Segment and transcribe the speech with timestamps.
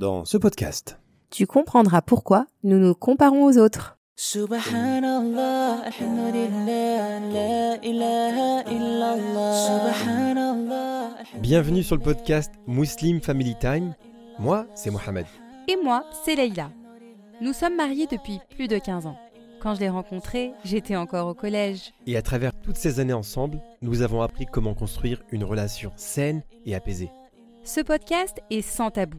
[0.00, 0.98] dans ce podcast.
[1.28, 3.98] Tu comprendras pourquoi nous nous comparons aux autres.
[4.16, 9.92] Subhanallah, alhamdulillah, la ilaha illallah.
[9.94, 11.10] Subhanallah.
[11.40, 13.94] Bienvenue sur le podcast Muslim Family Time.
[14.38, 15.26] Moi, c'est Mohamed.
[15.68, 16.70] Et moi, c'est Leïla.
[17.42, 19.18] Nous sommes mariés depuis plus de 15 ans.
[19.60, 21.92] Quand je l'ai rencontré, j'étais encore au collège.
[22.06, 26.42] Et à travers toutes ces années ensemble, nous avons appris comment construire une relation saine
[26.64, 27.10] et apaisée.
[27.64, 29.18] Ce podcast est sans tabou.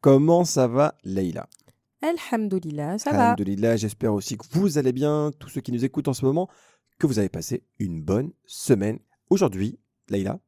[0.00, 1.48] Comment ça va, Leïla?
[2.02, 3.24] Alhamdulillah, ça va.
[3.26, 6.48] Alhamdulillah, j'espère aussi que vous allez bien, tous ceux qui nous écoutent en ce moment,
[6.98, 8.98] que vous avez passé une bonne semaine.
[9.30, 9.78] Aujourd'hui,
[10.08, 10.38] Leïla,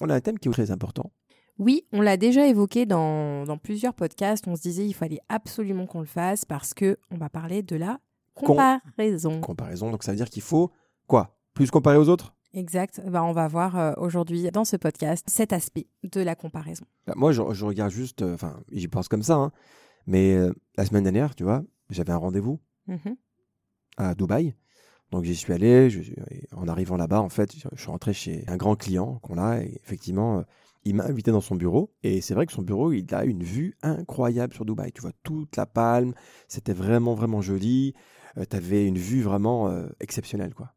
[0.00, 1.12] on a un thème qui est très important.
[1.58, 4.46] Oui, on l'a déjà évoqué dans, dans plusieurs podcasts.
[4.46, 7.76] On se disait il fallait absolument qu'on le fasse parce que on va parler de
[7.76, 8.00] la
[8.34, 9.40] Com- comparaison.
[9.40, 10.70] Comparaison, donc ça veut dire qu'il faut
[11.06, 11.38] quoi?
[11.54, 12.34] Plus comparer aux autres?
[12.56, 13.02] Exact.
[13.06, 16.86] Bah, on va voir euh, aujourd'hui dans ce podcast cet aspect de la comparaison.
[17.06, 19.52] Bah, Moi, je, je regarde juste, euh, enfin, j'y pense comme ça, hein,
[20.06, 23.16] mais euh, la semaine dernière, tu vois, j'avais un rendez-vous Mhm.
[23.98, 24.54] à Dubaï.
[25.10, 26.12] Donc j'y suis allé, je-
[26.52, 29.58] en arrivant là-bas, en fait, je, je suis rentré chez un grand client qu'on a,
[29.60, 30.42] et effectivement,
[30.84, 33.42] il m'a invité dans son bureau, et c'est vrai que son bureau, il a une
[33.42, 34.92] vue incroyable sur Dubaï.
[34.92, 36.14] Tu vois toute la palme,
[36.48, 37.92] c'était vraiment, vraiment joli,
[38.50, 39.70] tu avais une vue vraiment
[40.00, 40.72] exceptionnelle, quoi.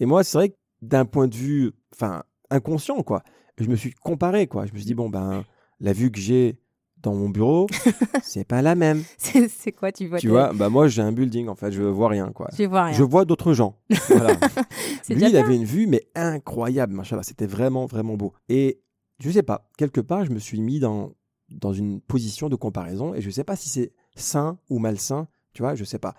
[0.00, 3.22] Et moi, c'est vrai que d'un point de vue, enfin, inconscient, quoi,
[3.58, 4.66] je me suis comparé, quoi.
[4.66, 5.44] Je me suis dit, bon, ben,
[5.80, 6.58] la vue que j'ai
[7.02, 7.66] dans mon bureau,
[8.22, 9.02] c'est pas la même.
[9.16, 12.08] C'est quoi tu vois tu vois, bah moi, j'ai un building, en fait, je vois
[12.08, 12.48] rien, quoi.
[12.56, 12.94] Je vois rien.
[12.94, 13.78] Je vois d'autres gens.
[14.08, 14.34] Voilà.
[15.08, 15.34] Lui, il bien.
[15.34, 17.22] avait une vue, mais incroyable, machallah.
[17.22, 18.32] C'était vraiment, vraiment beau.
[18.48, 18.82] Et
[19.20, 21.12] je sais pas, quelque part, je me suis mis dans,
[21.50, 25.28] dans une position de comparaison et je sais pas si c'est sain ou malsain.
[25.54, 26.14] Tu vois, je sais pas.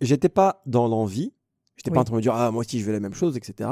[0.00, 1.32] J'étais pas dans l'envie.
[1.80, 1.94] J'étais Oui.
[1.94, 3.70] pas en train de me dire, ah, moi aussi, je veux la même chose, etc.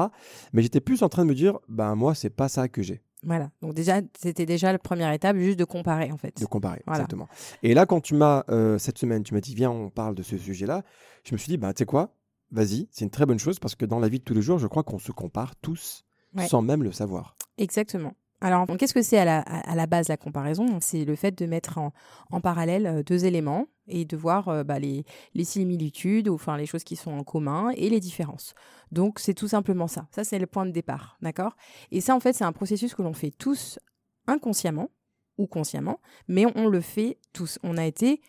[0.55, 3.03] Mais j'étais plus en train de me dire, ben, moi, c'est pas ça que j'ai.
[3.23, 3.51] Voilà.
[3.61, 6.41] Donc déjà, c'était déjà la première étape, juste de comparer en fait.
[6.41, 7.01] De comparer, Voilà.
[7.01, 7.29] exactement.
[7.63, 10.23] Et là, quand tu m'as, euh, cette semaine, tu m'as dit, viens, on parle de
[10.23, 10.85] ce sujet-là,
[11.25, 12.15] je me suis dit, bah, tu sais quoi,
[12.51, 14.59] vas-y, c'est une très bonne chose parce que dans la vie de tous les jours,
[14.59, 16.05] je crois qu'on se compare tous
[16.35, 16.47] Ouais.
[16.47, 17.37] sans même le savoir.
[17.59, 18.15] Exactement.
[18.41, 20.79] Alors, qu'est-ce que c'est à la, à la base la comparaison?
[20.81, 21.93] C'est le fait de mettre en,
[22.31, 25.05] en parallèle euh, deux éléments et de voir euh, bah, les,
[25.35, 28.55] les similitudes, ou enfin les choses qui sont en commun et les différences.
[28.93, 30.07] Donc, c'est tout simplement ça.
[30.13, 31.57] Ça, c'est le point de départ, d'accord?
[31.91, 33.81] Et ça, en fait, c'est un processus que l'on fait tous
[34.29, 34.91] inconsciemment
[35.37, 37.59] ou consciemment, mais on, on le fait tous.
[37.65, 38.21] On a été,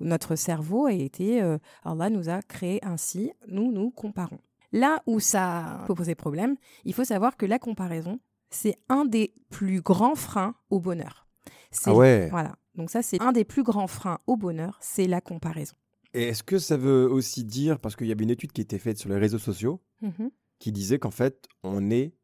[0.00, 4.40] notre cerveau a été, euh, Allah nous a créé ainsi, nous nous comparons.
[4.72, 8.18] Là où ça peut poser problème, il faut savoir que la comparaison,
[8.50, 11.26] c'est un des plus grands freins au bonheur.
[11.70, 12.28] C'est- Ah ouais.
[12.30, 12.56] Voilà.
[12.74, 15.74] Donc ça, c'est un des plus grands freins au bonheur, c'est la comparaison.
[16.12, 18.78] Et est-ce que ça veut aussi dire, parce qu'il y avait une étude qui était
[18.78, 20.30] faite sur les réseaux sociaux, Mhm.
[20.60, 22.14] qui disait qu'en fait, on est,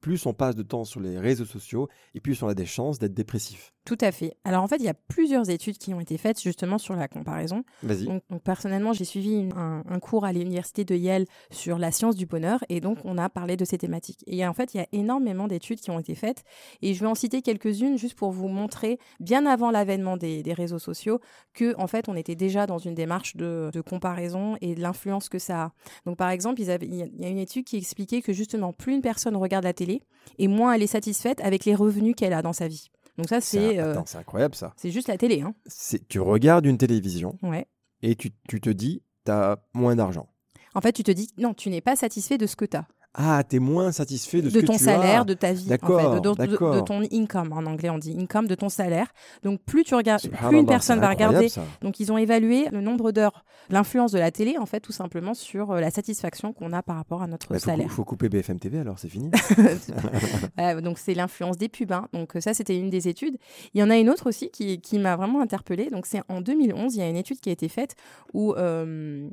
[0.00, 2.98] plus on passe de temps sur les réseaux sociaux, et plus on a des chances
[2.98, 3.73] d'être dépressif.
[3.84, 4.34] Tout à fait.
[4.44, 7.06] Alors en fait, il y a plusieurs études qui ont été faites justement sur la
[7.06, 7.64] comparaison.
[7.82, 8.06] Vas-y.
[8.06, 11.92] Donc, donc, personnellement, j'ai suivi une- un, un cours à l'université de Yale sur la
[11.92, 14.24] science du bonheur et donc on a parlé de ces thématiques.
[14.26, 16.44] Et en fait, il y a énormément d'études qui ont été faites
[16.80, 20.54] et je vais en citer quelques-unes juste pour vous montrer, bien avant l'avènement des, des
[20.54, 21.20] réseaux sociaux,
[21.52, 25.28] que en fait, on était déjà dans une démarche de, de comparaison et de l'influence
[25.28, 25.72] que ça a.
[26.06, 28.22] Donc par exemple, ils avaient- il y a- il y a une étude qui expliquait
[28.22, 30.00] que justement, plus une personne regarde la télé
[30.38, 32.90] et moins elle est satisfaite avec les revenus qu'elle a dans sa vie.
[33.18, 34.72] Donc ça, c'est euh, c'est incroyable ça.
[34.76, 35.40] c'est juste la télé.
[35.42, 35.54] Hein.
[35.66, 37.66] C'est- Tu regardes une télévision Ouais.
[38.02, 40.28] et tu, tu te dis, tu as moins d'argent.
[40.74, 42.86] En fait, tu te dis, non, tu n'es pas satisfait de ce que tu as.
[43.16, 45.24] Ah, tu es moins satisfait de, de, ce que ton tu salaire, as.
[45.24, 47.52] de ta vie, en D'accord, fait, de, ton income.
[47.52, 49.06] En anglais, on dit income de ton salaire.
[49.44, 51.48] Donc, plus tu regardes, plus une personne va regarder.
[51.48, 51.62] ça.
[51.80, 55.32] Donc, ils ont évalué le nombre d'heures, l'influence de la télé, en fait, tout simplement
[55.34, 57.90] sur euh, la satisfaction qu'on a par rapport à notre Il faut, cou- salaire.
[57.90, 59.30] faut couper BFM TV alors, c'est fini.
[60.82, 61.92] Donc, c'est l'influence des pubs.
[61.92, 62.08] hein.
[62.12, 63.36] Donc, ça, c'était une des études.
[63.74, 65.90] Il y en a une autre aussi qui, qui m'a vraiment interpellée.
[65.90, 67.94] Donc, c'est en 2011, il y a une étude qui a été faite
[68.32, 69.28] où euh,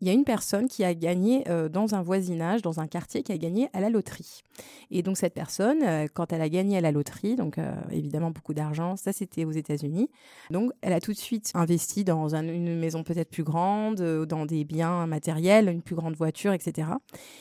[0.00, 3.22] il y a une personne qui a gagné euh, dans un voisinage, dans un quartier,
[3.22, 4.42] qui a gagné à la loterie.
[4.90, 8.30] Et donc cette personne, euh, quand elle a gagné à la loterie, donc euh, évidemment
[8.30, 10.10] beaucoup d'argent, ça c'était aux États-Unis.
[10.50, 14.44] Donc elle a tout de suite investi dans un- une maison peut-être plus grande, dans
[14.44, 16.88] des biens matériels, une plus grande voiture, etc.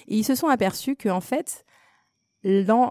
[0.07, 1.65] Et ils se sont aperçus que en fait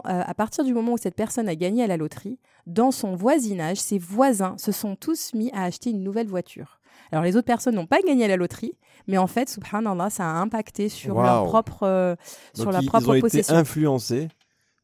[0.03, 3.77] à partir du moment où cette personne a gagné à la loterie, dans son voisinage,
[3.77, 6.81] ses voisins se sont tous mis à acheter une nouvelle voiture.
[7.11, 8.73] Alors les autres personnes n'ont pas gagné à la loterie,
[9.07, 12.15] mais en fait, subhanallah, ça a impacté sur leur propre, euh,
[12.53, 14.27] sur leur ils, ils ont été influencés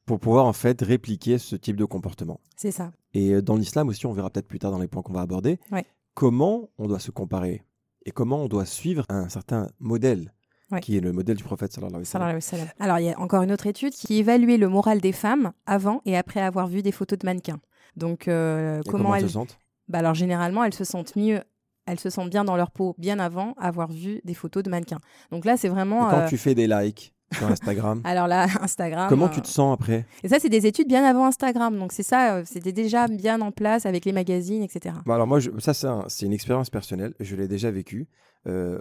[0.06, 2.40] pour pouvoir en fait répliquer ce type de comportement.
[2.56, 2.92] C'est ça.
[3.14, 5.22] Et euh, dans l'islam aussi, on verra peut-être plus tard dans les points qu'on va
[5.22, 5.86] aborder, Ouais.
[6.14, 7.64] comment on doit se comparer
[8.06, 10.34] et comment on doit suivre un certain modèle,
[10.72, 10.80] Ouais.
[10.80, 12.68] qui est le modèle du prophète sallallahu alayhi wa sallam.
[12.80, 16.02] Alors, il y a encore une autre étude qui évaluait le moral des femmes avant
[16.06, 17.60] et après avoir vu des photos de mannequins.
[17.98, 19.24] Donc, euh, comment, elles.
[19.24, 19.60] se sentent?
[19.90, 21.42] Bah alors, généralement, elles se sentent mieux.
[21.86, 25.00] Elles se sentent bien dans leur peau bien avant avoir vu des photos de mannequins.
[25.32, 26.10] Donc là, c'est Et vraiment.
[26.10, 29.08] quand euh, tu fais des likes sur Instagram, Alors là, Instagram.
[29.10, 30.06] comment euh, tu te sens après?
[30.24, 31.78] Et ça, c'est des études bien avant Instagram.
[31.78, 34.96] Donc c'est ça, euh, c'était déjà bien en place avec les magazines, etc.
[35.06, 38.08] Bon, alors moi, je- ça c'est un- c'est une expérience personnelle, je l'ai déjà vécu.
[38.48, 38.80] euh,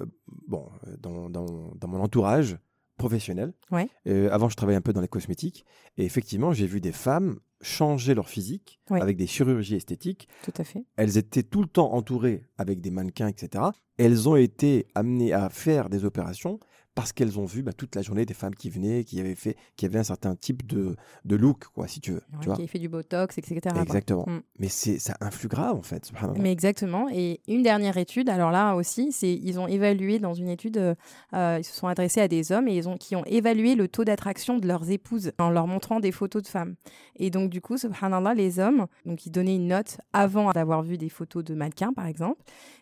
[0.48, 0.68] bon,
[1.00, 2.56] dans, dans- dans mon entourage
[2.96, 3.52] professionnel.
[3.70, 3.88] Ouais.
[4.30, 5.64] Avant, je travaillais un peu dans les cosmétiques.
[5.98, 9.00] Et effectivement, j'ai vu des femmes changer leur physique Ouais.
[9.00, 10.28] avec des chirurgies esthétiques.
[10.42, 10.84] Tout à fait.
[10.96, 13.64] Elles étaient tout le temps entourées avec des mannequins, etc.
[13.98, 16.58] Elles ont été amenées à faire des opérations
[16.94, 19.56] parce qu'elles ont vu bah, toute la journée des femmes qui venaient, qui avaient fait,
[19.76, 22.22] qui avaient un certain type de, de look, quoi, si tu veux.
[22.40, 23.60] tu vois qui fait du botox, etc.
[23.80, 24.24] Exactement.
[24.26, 24.40] Mm.
[24.58, 26.10] Mais c'est ça influe grave en fait.
[26.36, 27.08] Mais exactement.
[27.12, 30.94] Et une dernière étude, alors là aussi, c'est ils ont évalué dans une étude, euh,
[31.32, 33.86] euh, ils se sont adressés à des hommes et ils ont qui ont évalué le
[33.88, 36.74] taux d'attraction de leurs épouses en leur montrant des photos de femmes.
[37.16, 40.96] Et donc du coup, subhanallah, les hommes, donc ils donnaient une note avant d'avoir vu
[40.96, 42.40] des photos de mannequins, par exemple,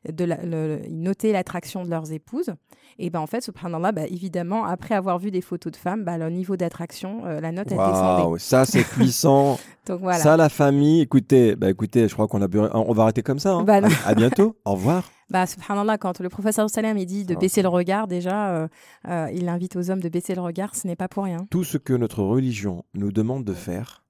[0.08, 2.52] de la- le- ils notaient l'attraction de leurs épouses.
[3.00, 6.18] Et ben en fait, subhanallah, bah, évidemment, après avoir vu des photos de femmes, bah,
[6.18, 8.22] leur niveau d'attraction, euh, la note elle descendait.
[8.22, 9.58] Waouh, ça c'est puissant.
[9.86, 10.18] Donc voilà.
[10.18, 13.38] Ça la famille, écoutez, bah écoutez, je crois qu'on a bu- on va arrêter comme
[13.38, 13.54] ça.
[13.54, 13.64] hein.
[14.04, 14.56] À, à bientôt.
[14.64, 15.10] Au revoir.
[15.30, 18.68] Bah, subhanallah, quand le professeur Salem il dit de baisser le regard, déjà, euh,
[19.08, 21.46] euh, il invite aux hommes de baisser le regard, ce n'est pas pour rien.
[21.50, 24.04] Tout ce que notre religion nous demande de faire,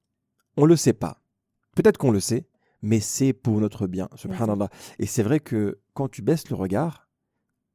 [0.58, 1.22] on le sait pas.
[1.76, 2.46] Peut-être qu'on le sait,
[2.82, 4.08] mais c'est pour notre bien.
[4.16, 4.68] Subhanallah.
[4.98, 7.08] Et c'est vrai que quand tu baisses le regard,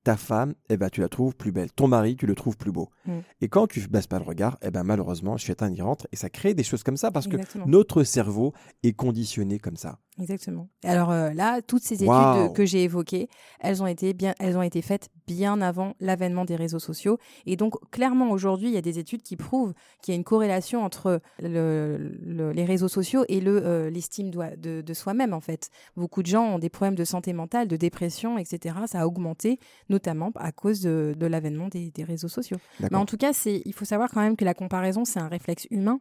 [0.04, 1.72] ta femme, eh ben, tu la trouves plus belle.
[1.72, 2.90] Ton mari, tu le trouves plus beau.
[3.06, 3.20] Mm.
[3.40, 6.30] Et quand tu baisses pas le regard, eh ben, malheureusement, Shaitan y rentre et ça
[6.30, 8.54] crée des choses comme ça parce que notre cerveau
[8.84, 10.00] est conditionné comme ça.
[10.20, 10.70] Exactement.
[10.84, 12.04] Alors euh, là, toutes ces
[12.44, 13.30] études que j'ai évoquées,
[13.60, 17.18] elles ont été bien, elles ont été faites bien avant l'avènement des réseaux sociaux.
[17.48, 19.74] Et donc clairement aujourd'hui, il y a des études qui prouvent
[20.04, 24.30] qu'il y a une corrélation entre le- le- les réseaux sociaux et le euh, l'estime
[24.30, 25.70] de, de soi-même en fait.
[25.98, 28.76] Beaucoup de gens ont des problèmes de santé mentale, de dépression, etc.
[28.86, 29.58] Ça a augmenté,
[29.90, 32.58] notamment à cause de, de l'avènement des, des réseaux sociaux.
[32.92, 35.28] Mais en tout cas, c'est, il faut savoir quand même que la comparaison, c'est un
[35.28, 36.00] réflexe humain.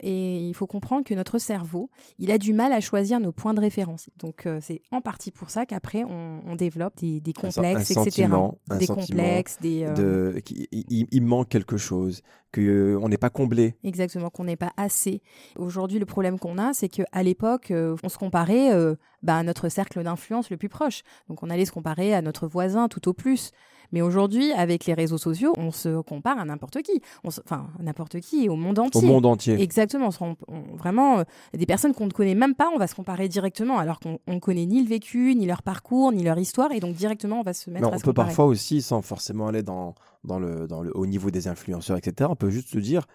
[0.00, 3.49] Et il faut comprendre que notre cerveau, il a du mal à choisir nos points
[3.54, 4.10] de référence.
[4.18, 8.28] Donc, euh, c'est en partie pour ça qu'après, on, on développe des, complexes, un etc.
[8.70, 9.84] un des complexes, des.
[9.84, 10.42] euh, de,
[10.72, 13.76] il, il manque quelque chose, qu'on n'est pas comblé.
[13.84, 15.22] Exactement, qu'on n'est pas assez.
[15.56, 19.42] Aujourd'hui, le problème qu'on a, c'est qu'à l'époque, euh, on se comparait euh, bah, à
[19.42, 21.02] notre cercle d'influence le plus proche.
[21.28, 23.52] Donc, on allait se comparer à notre voisin tout au plus.
[23.92, 27.00] Mais aujourd'hui, avec les réseaux sociaux, on se compare à n'importe qui.
[27.24, 29.02] On se- Enfin, n'importe qui, au monde Au entier.
[29.08, 29.60] monde entier.
[29.60, 30.06] Exactement.
[30.08, 32.86] On se rend- on- vraiment, euh, des personnes qu'on ne connaît même pas, on va
[32.86, 36.38] se comparer directement, alors qu'on ne connaît ni le vécu, ni leur parcours, ni leur
[36.38, 36.72] histoire.
[36.72, 38.28] Et donc, directement, on va se mettre Mais à on se peut comparer.
[38.28, 39.94] parfois aussi, sans forcément aller dans,
[40.24, 43.06] dans le, dans le, au niveau des influenceurs, etc., on peut juste se dire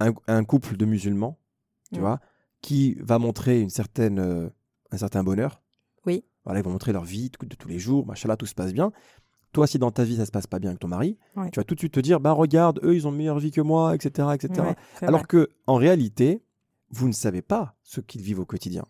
[0.00, 1.38] un, un couple de musulmans,
[1.92, 2.02] tu Mm.
[2.02, 2.18] vois,
[2.60, 4.48] qui va montrer une certaine, euh,
[4.90, 5.62] un certain bonheur.
[6.06, 6.24] Oui.
[6.44, 8.72] Voilà, ils vont montrer leur vie de, de tous les jours, machallah, tout se passe
[8.72, 8.90] bien.
[9.52, 11.50] Toi, si dans ta vie ça se passe pas bien avec ton mari, Ouais.
[11.50, 13.50] tu vas tout de suite te dire, bah regarde, eux, ils ont une meilleure vie
[13.50, 14.50] que moi, etc., etc.
[14.60, 14.76] Ouais,
[15.06, 15.26] Alors vrai.
[15.28, 16.42] que en réalité,
[16.90, 18.84] vous ne savez pas ce qu'ils vivent au quotidien.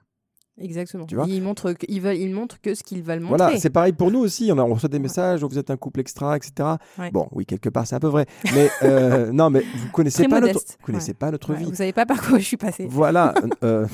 [0.59, 1.07] Exactement.
[1.07, 3.39] tu vois ils, montrent veulent, ils montrent que ce qu'ils veulent montrer.
[3.39, 4.51] Voilà, c'est pareil pour nous aussi.
[4.53, 6.53] On, a, on reçoit des messages, oh, vous êtes un couple extra, etc.
[6.99, 7.11] Ouais.
[7.11, 8.27] Bon, oui, quelque part, c'est un peu vrai.
[8.55, 11.15] Mais euh, non, mais vous connaissez Très pas notre, vous connaissez Ouais.
[11.15, 11.65] pas notre Ouais, vie.
[11.65, 12.87] Vous savez pas par quoi je suis passée.
[12.89, 13.35] Voilà.
[13.65, 13.87] euh,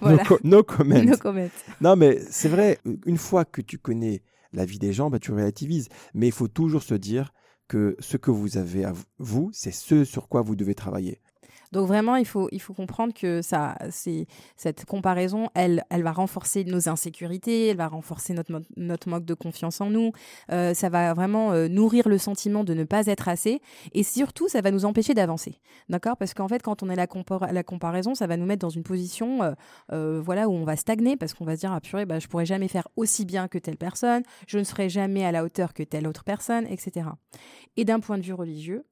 [0.00, 0.16] Voilà.
[0.22, 1.02] no, co- no comment.
[1.02, 1.48] No comment.
[1.80, 2.78] Non, mais c'est vrai.
[3.06, 5.88] Une fois que tu connais la vie des gens, bah, tu relativises.
[6.14, 7.32] Mais il faut toujours se dire
[7.68, 11.20] que ce que vous avez à vous, c'est ce sur quoi vous devez travailler.
[11.72, 16.12] Donc vraiment, il faut, il faut comprendre que ça, c'est, cette comparaison, elle, elle va
[16.12, 20.12] renforcer nos insécurités, elle va renforcer notre, notre manque de confiance en nous,
[20.50, 23.60] euh, ça va vraiment euh, nourrir le sentiment de ne pas être assez,
[23.92, 26.16] et surtout, ça va nous empêcher d'avancer, d'accord?
[26.16, 27.06] Parce qu'en fait, quand on est la,
[27.52, 29.54] la comparaison, ça va nous mettre dans une position,
[29.92, 32.28] euh, voilà, où on va stagner, parce qu'on va se dire, ah purée, bah, je
[32.28, 35.74] pourrais jamais faire aussi bien que telle personne, je ne serai jamais à la hauteur
[35.74, 37.08] que telle autre personne, etc.
[37.76, 38.84] Et d'un point de vue religieux,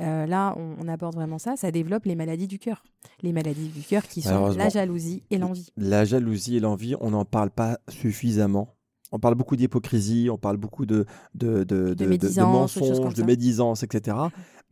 [0.00, 1.56] euh, là, on, on aborde vraiment ça.
[1.56, 2.84] Ça développe les maladies du cœur.
[3.22, 5.70] Les maladies du cœur qui sont la jalousie et l'envie.
[5.76, 8.74] La jalousie et l'envie, on n'en parle pas suffisamment.
[9.12, 14.16] On parle beaucoup d'hypocrisie, on parle beaucoup de, de, de, de- mensonges, de médisance, etc.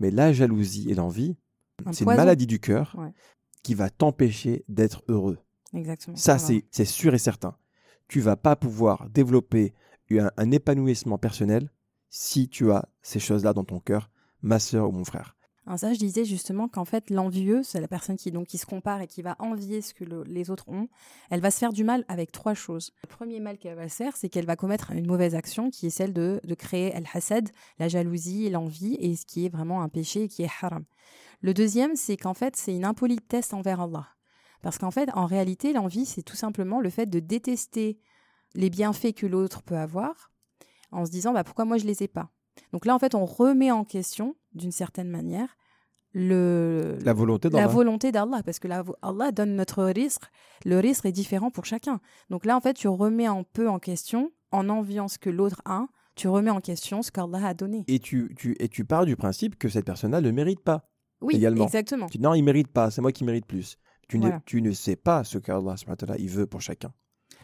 [0.01, 1.37] Mais la jalousie et l'envie,
[1.87, 3.13] Un c'est une maladie du cœur Ouais.
[3.63, 5.39] qui va t'empêcher d'être heureux.
[5.75, 6.17] Exactement.
[6.17, 7.55] Ça, c'est c'est sûr et certain.
[8.09, 9.73] Tu vas pas pouvoir développer
[10.11, 11.71] un, un épanouissement personnel
[12.11, 14.11] si tu as ces choses-là dans ton cœur,
[14.43, 15.37] ma sœur ou mon frère.
[15.77, 19.01] Ça, je disais justement qu'en fait, l'envieux, c'est la personne qui, donc, qui se compare
[19.01, 20.89] et qui va envier ce que le- les autres ont.
[21.31, 22.93] Elle va se faire du mal avec trois choses.
[23.05, 25.87] Le premier mal qu'elle va se faire, c'est qu'elle va commettre une mauvaise action qui
[25.87, 29.89] est celle de, de créer al-hasad, la jalousie, l'envie, et ce qui est vraiment un
[29.89, 30.85] péché et qui est haram.
[31.43, 34.09] Le deuxième, c'est qu'en fait, c'est une impolitesse envers Allah.
[34.63, 38.01] Parce qu'en fait, en réalité, l'envie, c'est tout simplement le fait de détester
[38.55, 40.33] les bienfaits que l'autre peut avoir
[40.91, 42.31] en se disant bah, pourquoi moi je les ai pas?
[42.73, 45.57] Donc là, en fait, on remet en question, d'une certaine manière,
[46.15, 47.73] le, La volonté la d'Allah.
[47.73, 50.25] volonté d'Allah, parce que là, Allah donne notre risque.
[50.65, 52.01] Le risque est différent pour chacun.
[52.31, 55.63] Donc là, en fait, tu remets un peu en question, en enviant ce que l'autre
[55.65, 57.85] a, tu remets en question ce qu'Allah a donné.
[57.89, 60.89] Et tu, tu, et tu pars du principe que cette personne-là ne mérite pas.
[61.23, 61.65] Oui, également.
[61.65, 62.07] exactement.
[62.09, 63.79] Tu non, il mérite pas, c'est moi qui mérite plus.
[64.09, 65.77] Tu, ne, tu ne sais pas ce qu'Allah
[66.19, 66.93] il veut pour chacun.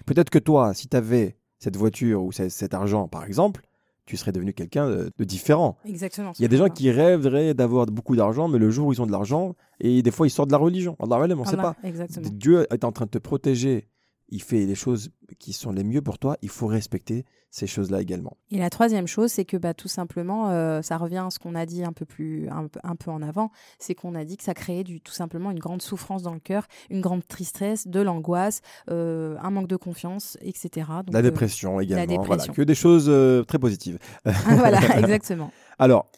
[0.04, 3.62] Peut-être que toi, si tu avais cette voiture ou ce- cet argent, par exemple,
[4.08, 5.76] tu serais devenu quelqu'un de, de différent.
[5.84, 6.32] Exactement.
[6.38, 9.02] Il y a des gens qui rêveraient d'avoir beaucoup d'argent, mais le jour où ils
[9.02, 10.96] ont de l'argent, et des fois ils sortent de la religion.
[10.98, 11.76] Allah on ne sait pas.
[11.84, 12.26] Exactement.
[12.32, 13.86] Dieu est en train de te protéger.
[14.30, 16.36] Il fait les choses qui sont les mieux pour toi.
[16.42, 18.36] Il faut respecter ces choses-là également.
[18.50, 21.54] Et la troisième chose, c'est que bah, tout simplement, euh, ça revient à ce qu'on
[21.54, 24.36] a dit un peu plus, un, peu- un peu en avant, c'est qu'on a dit
[24.36, 27.88] que ça créait du, tout simplement une grande souffrance dans le cœur, une grande tristesse,
[27.88, 30.88] de l'angoisse, euh, un manque de confiance, etc.
[31.06, 32.22] Donc, la euh, dépression également.
[32.22, 32.52] Dépression.
[32.52, 33.10] que des choses
[33.46, 33.98] très positives.
[34.24, 35.50] voilà, exactement.
[35.78, 36.10] Alors,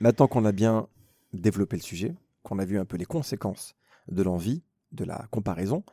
[0.00, 0.88] maintenant qu'on a bien
[1.34, 3.74] développé le sujet, qu'on a vu un peu les conséquences
[4.10, 5.84] de l'envie, de la comparaison,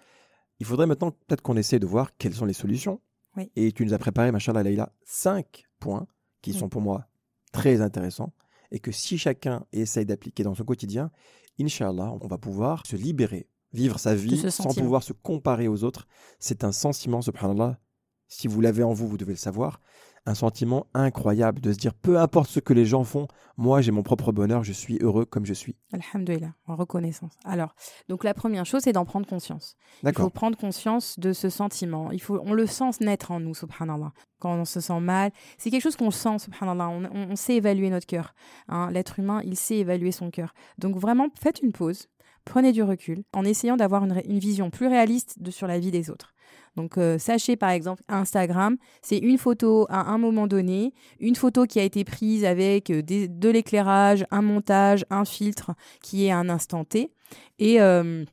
[0.60, 3.02] il faudrait maintenant peut-être qu'on essaie de voir quelles sont les solutions.
[3.38, 3.52] Oui.
[3.56, 6.08] Et tu nous as préparé, machallah Leïla, cinq points
[6.42, 6.58] qui Oui.
[6.60, 7.08] sont pour moi
[7.52, 8.34] très intéressants
[8.72, 11.12] et que si chacun essaye d'appliquer dans son quotidien,
[11.60, 14.84] Inch'Allah, on va pouvoir se libérer, vivre sa vie sans sentiment.
[14.86, 16.08] pouvoir se comparer aux autres.
[16.40, 17.80] C'est un sentiment, subhanallah,
[18.28, 19.80] si vous l'avez en vous, vous devez le savoir,
[20.25, 23.27] un sentiment incroyable de se dire, peu importe ce que les gens font,
[23.58, 25.75] moi j'ai mon propre bonheur, je suis heureux comme je suis.
[25.94, 27.34] Alhamdulillah, en reconnaissance.
[27.44, 27.75] Alors,
[28.10, 29.75] donc la première chose, c'est d'en prendre conscience.
[30.03, 32.12] Il faut prendre conscience de ce sentiment.
[32.12, 34.13] Il faut, on le sent naître en nous, subhanallah.
[34.39, 36.89] Quand on se sent mal, c'est quelque chose qu'on sent, subhanallah.
[36.89, 38.34] On, on- on sait évaluer notre cœur.
[38.67, 38.89] hein.
[38.91, 40.53] L'être humain, il sait évaluer son cœur.
[40.77, 42.08] Donc vraiment, faites une pause,
[42.46, 45.91] prenez du recul, en essayant d'avoir une, une vision plus réaliste de, sur la vie
[45.91, 46.34] des autres.
[46.75, 51.65] Donc euh, sachez par exemple, Instagram, c'est une photo à un moment donné, une photo
[51.65, 56.38] qui a été prise avec euh, de l'éclairage, un montage, un filtre qui est à
[56.38, 57.12] un instant T.
[57.60, 58.25] Et, euh,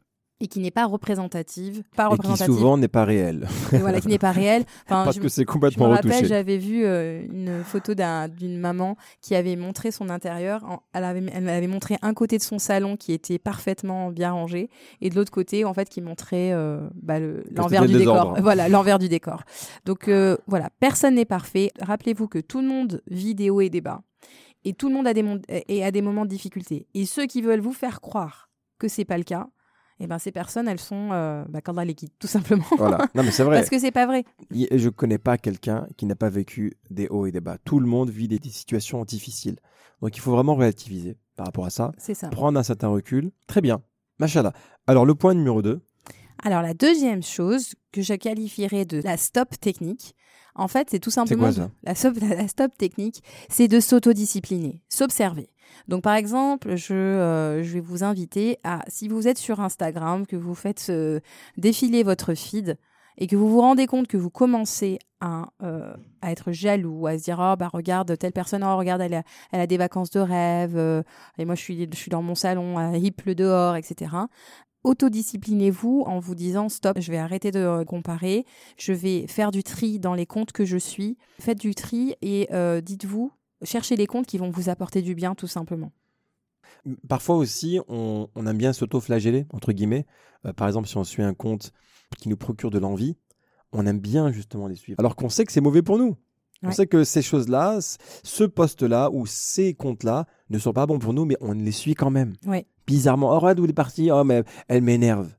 [0.42, 4.08] et qui n'est pas représentative, pas Et qui souvent n'est pas réel, et voilà, qui
[4.08, 4.64] n'est pas réel.
[4.86, 8.28] Enfin, parce je, que c'est je me complètement rappelle, j'avais vu euh, une photo d'un-
[8.28, 10.64] d'une maman qui avait montré son intérieur.
[10.64, 14.32] En- Elle avait, elle avait montré un côté de son salon qui était parfaitement bien
[14.32, 14.68] rangé
[15.00, 18.36] et de l'autre côté, en fait, qui montrait euh, bah, le- l'envers du décor.
[18.40, 19.44] Voilà, l'envers du décor.
[19.84, 21.70] Donc euh, voilà, personne n'est parfait.
[21.80, 24.02] Rappelez-vous que tout le monde vit des hauts et des bas
[24.64, 25.24] et tout le monde a des,
[25.68, 26.86] et a des moments de difficulté.
[26.94, 29.48] Et ceux qui veulent vous faire croire que c'est pas le cas,
[30.00, 32.64] eh ben ces personnes, elles sont euh, bah, qu'Allah les quitte, tout simplement.
[32.76, 32.98] Voilà.
[33.14, 33.58] Non mais c'est vrai.
[33.58, 34.24] Parce que c'est pas vrai.
[34.50, 37.58] Je connais pas quelqu'un qui n'a pas vécu des hauts et des bas.
[37.64, 39.56] Tout le monde vit des, des situations difficiles.
[40.00, 41.92] Donc il faut vraiment relativiser par rapport à ça.
[41.98, 42.28] C'est ça.
[42.28, 43.30] Prendre un certain recul.
[43.46, 43.82] Très bien.
[44.18, 44.52] Machallah.
[44.86, 45.80] Alors le point numéro 2.
[46.42, 50.14] Alors la deuxième chose que je qualifierais de la stop technique,
[50.54, 51.70] en fait, c'est tout simplement quoi ça?
[51.82, 55.48] la, stop, la stop technique, c'est de s'autodiscipliner, s'observer.
[55.88, 60.26] Donc par exemple, je, euh, je vais vous inviter à, si vous êtes sur Instagram,
[60.26, 61.20] que vous faites euh,
[61.56, 62.78] défiler votre feed
[63.18, 67.18] et que vous vous rendez compte que vous commencez à, euh, à être jaloux, à
[67.18, 71.04] se dire oh bah regarde telle personne, oh regarde elle a, des vacances de rêve
[71.38, 74.12] et moi je suis je suis dans mon salon, il pleut dehors, etc
[74.84, 78.44] autodisciplinez-vous en vous disant stop, je vais arrêter de comparer,
[78.76, 81.18] je vais faire du tri dans les comptes que je suis.
[81.38, 82.48] Faites du tri et
[82.82, 83.30] dites-vous,
[83.64, 85.92] cherchez les comptes qui vont vous apporter du bien tout simplement.
[87.08, 90.06] Parfois aussi, on, on aime bien s'auto-flageller, entre guillemets.
[90.46, 91.72] Euh, par exemple, si on suit un compte
[92.18, 93.16] qui nous procure de l'envie,
[93.72, 94.98] on aime bien justement les suivre.
[94.98, 96.16] Alors qu'on sait que c'est mauvais pour nous.
[96.64, 96.74] On Ouais.
[96.74, 101.24] sait que ces choses-là, ce poste-là ou ces comptes-là ne sont pas bons pour nous,
[101.24, 102.34] mais on les suit quand même.
[102.46, 102.66] Ouais.
[102.86, 103.30] Bizarrement.
[103.32, 104.10] Oh, regarde où elle est partie.
[104.12, 105.32] Oh, mais elle m'énerve.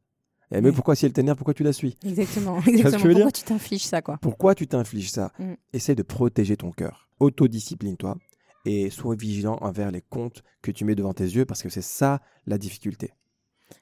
[0.52, 0.76] Eh, mais Ouais.
[0.76, 1.98] pourquoi, si elle t'énerve, pourquoi tu la suis?
[2.06, 2.60] Exactement.
[2.68, 3.04] Exactement.
[3.06, 3.14] dire?
[3.14, 4.18] Pourquoi tu t'infliges ça quoi?
[4.22, 5.32] Pourquoi tu t'infliges ça?
[5.40, 5.54] Mm.
[5.74, 7.10] Essaye de protéger ton cœur.
[7.20, 8.18] Autodiscipline-toi
[8.66, 11.82] et sois vigilant envers les comptes que tu mets devant tes yeux parce que c'est
[11.82, 13.12] ça la difficulté.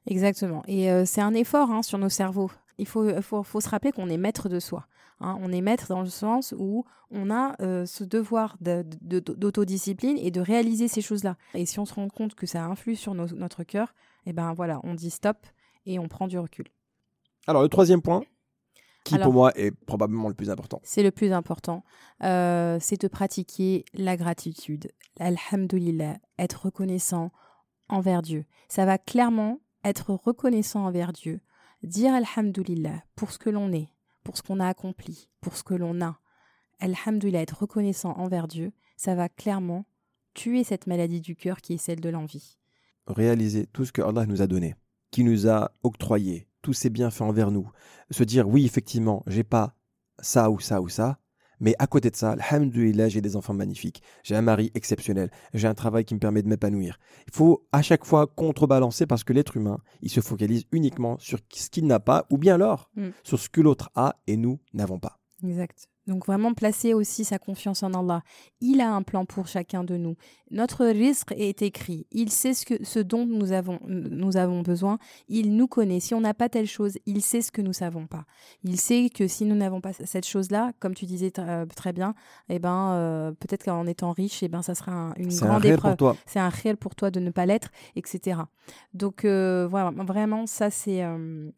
[0.07, 0.63] Exactement.
[0.67, 2.51] Et euh, c'est un effort hein, sur nos cerveaux.
[2.77, 4.87] Il faut, faut, faut se rappeler qu'on est maître de soi.
[5.19, 5.37] hein.
[5.41, 10.17] On est maître dans le sens où on a euh, ce devoir de- de- d'autodiscipline
[10.17, 11.35] et de réaliser ces choses-là.
[11.53, 13.93] Et si on se rend compte que ça influe sur nos- notre cœur,
[14.25, 15.37] eh ben voilà, on dit stop
[15.85, 16.65] et on prend du recul.
[17.47, 18.21] Alors, le troisième point,
[19.03, 20.79] qui Alors- pour moi est probablement le plus important.
[20.83, 21.83] C'est le plus important.
[22.23, 24.91] Euh, c'est de pratiquer la gratitude.
[25.19, 27.31] Alhamdulillah, être reconnaissant
[27.89, 28.45] envers Dieu.
[28.69, 31.41] Ça va clairement être reconnaissant envers Dieu.
[31.83, 33.89] Dire Alhamdulillah pour ce que l'on est,
[34.23, 36.19] pour ce qu'on a accompli, pour ce que l'on a.
[36.79, 39.85] Alhamdulillah, être reconnaissant envers Dieu, ça va clairement
[40.35, 42.57] tuer cette maladie du cœur qui est celle de l'envie.
[43.07, 44.75] Réaliser tout ce que Allah nous a donné,
[45.11, 47.69] qui nous a octroyé, tous ses bienfaits envers nous.
[48.09, 49.75] Se dire, oui, effectivement, j'ai pas
[50.19, 51.19] ça ou ça ou ça,
[51.59, 55.67] mais à côté de ça, alhamdoulilah, j'ai des enfants magnifiques, j'ai un mari exceptionnel, j'ai
[55.67, 56.97] un travail qui me permet de m'épanouir.
[57.27, 61.37] Il faut à chaque fois contrebalancer parce que l'être humain, il se focalise uniquement sur
[61.53, 63.09] ce qu'il n'a pas, ou bien alors Mm.
[63.23, 65.19] sur ce que l'autre a et nous n'avons pas.
[65.43, 65.87] Exact.
[66.07, 68.23] Donc vraiment placer aussi sa confiance en Allah.
[68.59, 70.15] Il a un plan pour chacun de nous.
[70.49, 72.07] Notre risque est écrit.
[72.11, 74.97] Il sait ce, que, ce dont nous avons, nous avons besoin.
[75.29, 75.99] Il nous connaît.
[75.99, 78.25] Si on n'a pas telle chose, il sait ce que nous savons pas.
[78.63, 82.15] Il sait que si nous n'avons pas cette chose-là, comme tu disais euh, très bien,
[82.49, 85.61] eh ben euh, peut-être qu'en étant riche, eh ben ça sera un- une un grande
[85.61, 86.17] réel épreuve pour toi.
[86.25, 88.41] c'est un réel pour toi de ne pas l'être, etc.
[88.93, 91.03] Donc euh, voilà, vraiment, ça c'est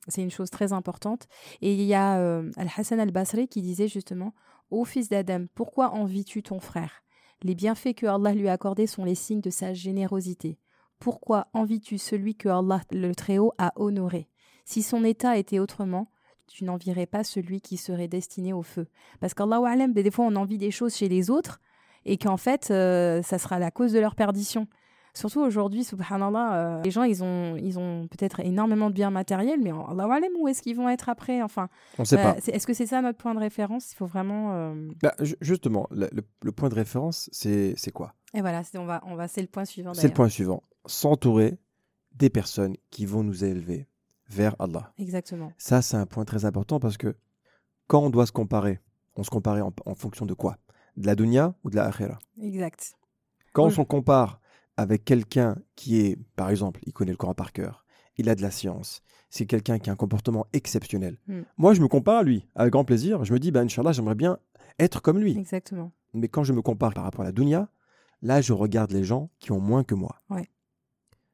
[0.07, 1.27] c'est une chose très importante.
[1.61, 4.33] Et il y a euh, Al-Hassan al-Basri qui disait justement
[4.73, 7.03] Ô fils d'Adam, pourquoi envies-tu ton frère?
[7.43, 10.57] Les bienfaits que Allah lui a accordés sont les signes de sa générosité.
[10.97, 14.29] Pourquoi envies-tu celui que Allah le Très-Haut a honoré?
[14.65, 16.09] Si son état était autrement,
[16.47, 18.87] tu n'envierais pas celui qui serait destiné au feu.
[19.19, 21.61] Parce qu'Allah alam, des fois on envie des choses chez les autres
[22.03, 24.65] et qu'en fait, euh, ça sera la cause de leur perdition.
[25.15, 29.59] Surtout aujourd'hui, subhanallah, euh, les gens, ils ont, ils ont peut-être énormément de biens matériels,
[29.61, 32.37] mais Allah alam, où est-ce qu'ils vont être après Enfin, On sait euh, pas.
[32.37, 33.91] est-ce que c'est ça notre point de référence?
[33.91, 34.53] Il faut vraiment.
[34.53, 38.15] euh, Bah, ju- justement, le, le- le point de référence, c'est quoi?
[38.33, 39.93] Et voilà, c'est- on va, on va, c'est le point suivant.
[39.93, 40.63] C'est le point suivant.
[40.87, 41.59] S'entourer
[42.15, 43.87] des personnes qui vont nous élever
[44.29, 44.93] vers Allah.
[44.97, 45.51] Exactement.
[45.59, 47.15] Ça, c'est un point très important parce que
[47.87, 48.79] quand on doit se comparer,
[49.15, 50.57] on se compare en, en fonction de quoi?
[50.97, 52.93] De la dunya ou de la akhira Exact.
[53.53, 53.71] Quand Oui.
[53.71, 54.39] on se compare
[54.77, 57.85] avec quelqu'un qui est, par exemple, il connaît le Coran par cœur,
[58.17, 61.17] il a de la science, c'est quelqu'un qui a un comportement exceptionnel.
[61.27, 61.41] Mm.
[61.57, 63.23] Moi, je me compare à lui, avec grand plaisir.
[63.25, 64.37] Je me dis, ben, Inch'Allah, j'aimerais bien
[64.79, 65.37] être comme lui.
[65.37, 65.91] Exactement.
[66.13, 67.69] Mais quand je me compare par rapport à la dunya,
[68.21, 70.17] là, je regarde les gens qui ont moins que moi.
[70.29, 70.47] Ouais.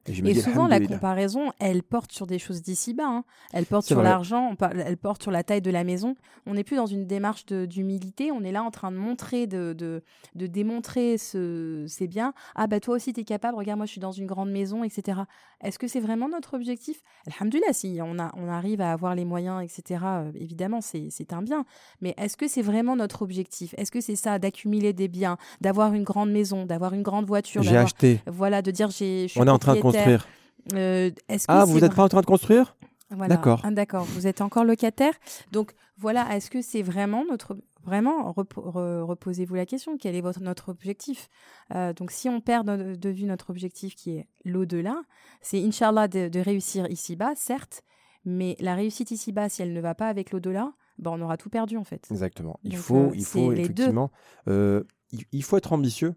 [0.07, 3.03] Et souvent, la comparaison, elle porte sur des choses d'ici-bas.
[3.05, 3.23] hein.
[3.53, 6.15] Elle porte sur l'argent, elle porte sur la taille de la maison.
[6.47, 8.31] On n'est plus dans une démarche d'humilité.
[8.31, 10.01] On est là en train de montrer, de, de,
[10.35, 12.33] de démontrer ce, ces biens.
[12.55, 13.57] Ah, bah toi aussi, tu es capable.
[13.57, 15.21] Regarde, moi, je suis dans une grande maison, etc.
[15.61, 17.01] Est-ce que c'est vraiment notre objectif?
[17.27, 21.41] Alhamdulillah, si on, a, on arrive à avoir les moyens, etc., euh, évidemment, c'est un
[21.41, 21.65] bien.
[22.01, 23.75] Mais est-ce que c'est vraiment notre objectif?
[23.77, 27.61] Est-ce que c'est ça, d'accumuler des biens, d'avoir une grande maison, d'avoir une grande voiture
[27.61, 28.21] J'ai acheté.
[28.25, 29.23] Voilà, de dire j'ai.
[29.27, 29.88] je suis On est en train de propriétaire.
[29.91, 30.27] Construire.
[30.73, 32.75] Euh, est-ce que Ah, vous n'êtes pas en train de construire?
[33.09, 33.35] Voilà.
[33.35, 33.61] D'accord.
[33.63, 34.03] Ah, d'accord.
[34.05, 35.13] Vous êtes encore locataire.
[35.51, 40.21] Donc voilà, est-ce que c'est vraiment notre vraiment repo- re- reposez-vous la question quel est
[40.21, 41.27] votre notre objectif?
[41.73, 45.01] Euh, Donc si on perd de, de vue notre objectif qui est l'au-delà,
[45.41, 47.81] c'est inchallah de, de réussir ici-bas, certes,
[48.25, 51.49] mais la réussite ici-bas, si elle ne va pas avec l'au-delà, ben on aura tout
[51.49, 52.05] perdu en fait.
[52.11, 52.59] Exactement.
[52.63, 54.11] Il Donc, faut, euh, il faut effectivement,
[54.49, 56.13] euh, il, il faut être ambitieux.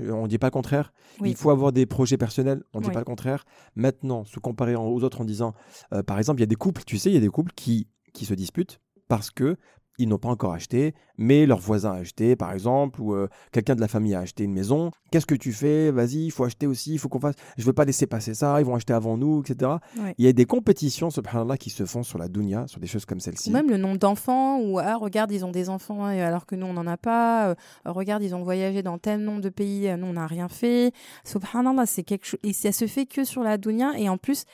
[0.00, 0.92] Euh, On ne dit pas le contraire.
[1.20, 1.30] Oui.
[1.30, 2.62] Il faut avoir des projets personnels.
[2.72, 3.44] On ne dit pas le contraire.
[3.76, 5.54] Maintenant, se comparer aux autres en disant,
[5.92, 7.52] euh, par exemple, il y a des couples, tu sais, il y a des couples
[7.54, 9.56] qui, qui se disputent parce que
[9.98, 13.74] ils n'ont pas encore acheté, mais leur voisin a acheté, par exemple, ou euh, quelqu'un
[13.74, 14.90] de la famille a acheté une maison.
[15.10, 15.90] Qu'est-ce que tu fais?
[15.90, 17.36] Vas-y, il faut acheter aussi, il faut qu'on fasse.
[17.56, 19.72] Je veux pas laisser passer ça, ils vont acheter avant nous, etc.
[19.98, 20.14] Ouais.
[20.18, 23.04] Il y a des compétitions, subhanallah, qui se font sur la dunya, sur des choses
[23.04, 23.50] comme celle-ci.
[23.50, 26.66] Ou même le nombre d'enfants, ou ah, regarde, ils ont des enfants alors que nous,
[26.66, 27.50] on n'en a pas.
[27.50, 27.54] euh,
[27.84, 30.92] regarde, ils ont voyagé dans tel nombre de pays, euh, nous, on n'a rien fait.
[31.24, 32.40] Subhanallah, c'est quelque chose.
[32.42, 33.92] Et ça se fait que sur la dunya.
[33.96, 34.44] Et en plus,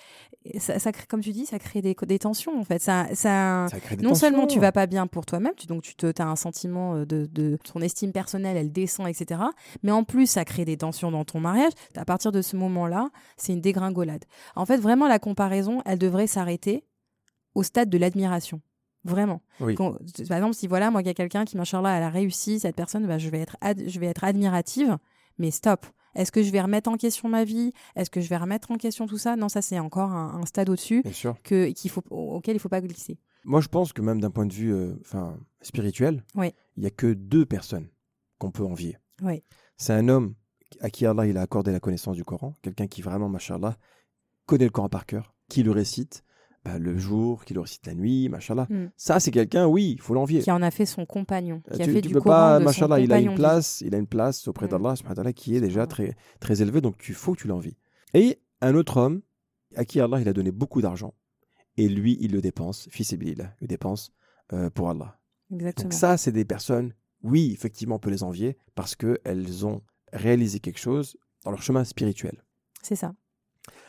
[0.59, 2.81] ça, ça crée, comme tu dis, ça crée des, des tensions, en fait.
[2.81, 5.83] Ça, ça, Ça crée des non seulement tu vas pas bien pour toi-même, tu, donc
[5.83, 9.43] tu as un sentiment euh, de, de ton estime personnelle, elle descend, etc.
[9.83, 11.73] Mais en plus, ça crée des tensions dans ton mariage.
[11.95, 14.25] À partir de ce moment-là, c'est une dégringolade.
[14.57, 16.85] En fait, vraiment, la comparaison, elle devrait s'arrêter
[17.55, 18.61] au stade de l'admiration.
[19.05, 19.41] Vraiment.
[19.61, 19.75] Oui.
[19.75, 19.97] Par
[20.37, 23.07] exemple, si voilà, moi, il y a quelqu'un qui, machallah, elle a réussi, cette personne,
[23.07, 24.99] bah, je, vais être je vais être admirative,
[25.39, 25.87] mais stop.
[26.15, 27.73] Est-ce que je vais remettre en question ma vie?
[27.97, 29.37] Est-ce que je vais remettre en question tout ça?
[29.37, 31.03] Non, ça, c'est encore un, un stade au-dessus
[31.45, 33.19] que, qu'il faut, auquel il faut pas glisser.
[33.45, 34.95] Moi, je pense que même d'un point de vue euh,
[35.63, 36.53] spirituel, Oui.
[36.77, 37.89] il n'y a que deux personnes
[38.39, 38.99] qu'on peut envier.
[39.23, 39.43] Oui.
[39.77, 40.35] C'est un homme
[40.81, 43.77] à qui Allah il a accordé la connaissance du Coran, quelqu'un qui vraiment, machallah,
[44.47, 46.23] connaît le Coran par cœur, qui le récite
[46.65, 48.67] bah, le jour, qui le récite la nuit, machallah.
[48.69, 48.91] Mm.
[48.97, 50.41] Ça, c'est quelqu'un, oui, il faut l'envier.
[50.43, 52.59] Qui en a fait son compagnon, qui Euh, a tu, fait tu du peux pas,
[52.59, 54.71] de son machallah, il a une place, il a une place auprès Mm.
[54.71, 57.77] d'Allah, qui est déjà très, très élevée, donc tu faut que tu l'envies.
[58.15, 59.23] Et un autre homme
[59.77, 61.15] à qui Allah il a donné beaucoup d'argent
[61.77, 64.13] et lui il le dépense, fils il le dépense
[64.53, 65.19] euh, pour Allah.
[65.53, 65.85] Exactement.
[65.85, 66.93] Donc ça, c'est des personnes,
[67.23, 69.81] oui, effectivement, on peut les envier parce qu'elles ont
[70.13, 72.43] réalisé quelque chose dans leur chemin spirituel.
[72.83, 73.15] C'est ça.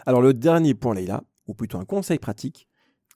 [0.06, 2.68] Alors le dernier point, Leïla, ou plutôt un conseil pratique,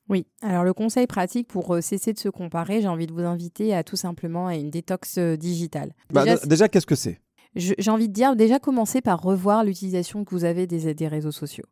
[0.08, 3.22] Oui, alors le conseil pratique pour euh, cesser de se comparer, j'ai envie de vous
[3.24, 5.94] inviter à tout simplement à une détox euh, digitale.
[6.14, 7.20] bah, Déjà, qu'est-ce que c'est?
[7.58, 11.32] j'ai envie de dire, déjà commencer par revoir l'utilisation que vous avez des, des réseaux
[11.32, 11.64] sociaux.